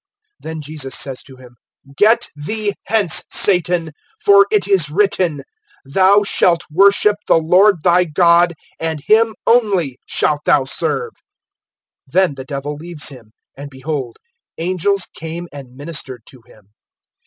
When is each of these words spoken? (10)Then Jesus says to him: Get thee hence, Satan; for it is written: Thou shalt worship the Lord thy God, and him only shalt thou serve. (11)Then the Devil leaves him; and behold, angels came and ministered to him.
(10)Then 0.43 0.61
Jesus 0.61 0.95
says 0.95 1.21
to 1.21 1.35
him: 1.35 1.57
Get 1.95 2.29
thee 2.35 2.73
hence, 2.85 3.23
Satan; 3.29 3.91
for 4.19 4.47
it 4.51 4.67
is 4.67 4.89
written: 4.89 5.43
Thou 5.85 6.23
shalt 6.23 6.63
worship 6.71 7.17
the 7.27 7.37
Lord 7.37 7.83
thy 7.83 8.05
God, 8.05 8.55
and 8.79 9.03
him 9.05 9.35
only 9.45 9.99
shalt 10.07 10.43
thou 10.45 10.63
serve. 10.63 11.11
(11)Then 12.11 12.35
the 12.35 12.45
Devil 12.45 12.77
leaves 12.77 13.09
him; 13.09 13.31
and 13.55 13.69
behold, 13.69 14.17
angels 14.57 15.05
came 15.05 15.47
and 15.53 15.75
ministered 15.75 16.23
to 16.29 16.41
him. 16.47 16.69